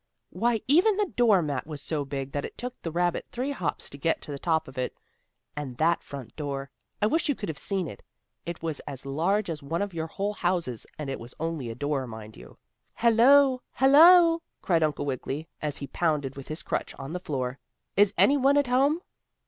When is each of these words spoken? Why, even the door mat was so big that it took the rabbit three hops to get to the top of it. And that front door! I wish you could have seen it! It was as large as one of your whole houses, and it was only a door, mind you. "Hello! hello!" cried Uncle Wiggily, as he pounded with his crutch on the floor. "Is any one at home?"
Why, 0.31 0.61
even 0.67 0.97
the 0.97 1.05
door 1.05 1.43
mat 1.43 1.67
was 1.67 1.79
so 1.79 2.03
big 2.05 2.31
that 2.31 2.43
it 2.43 2.57
took 2.57 2.73
the 2.81 2.89
rabbit 2.89 3.27
three 3.29 3.51
hops 3.51 3.87
to 3.91 3.99
get 3.99 4.19
to 4.23 4.31
the 4.31 4.39
top 4.39 4.67
of 4.67 4.75
it. 4.79 4.97
And 5.55 5.77
that 5.77 6.01
front 6.01 6.35
door! 6.35 6.71
I 6.99 7.05
wish 7.05 7.29
you 7.29 7.35
could 7.35 7.49
have 7.49 7.59
seen 7.59 7.87
it! 7.87 8.01
It 8.43 8.63
was 8.63 8.79
as 8.87 9.05
large 9.05 9.47
as 9.47 9.61
one 9.61 9.83
of 9.83 9.93
your 9.93 10.07
whole 10.07 10.33
houses, 10.33 10.87
and 10.97 11.07
it 11.07 11.19
was 11.19 11.35
only 11.39 11.69
a 11.69 11.75
door, 11.75 12.07
mind 12.07 12.35
you. 12.35 12.57
"Hello! 12.95 13.61
hello!" 13.73 14.41
cried 14.63 14.81
Uncle 14.81 15.05
Wiggily, 15.05 15.47
as 15.61 15.77
he 15.77 15.85
pounded 15.85 16.35
with 16.35 16.47
his 16.47 16.63
crutch 16.63 16.95
on 16.95 17.13
the 17.13 17.19
floor. 17.19 17.59
"Is 17.95 18.11
any 18.17 18.37
one 18.37 18.57
at 18.57 18.65
home?" 18.65 19.01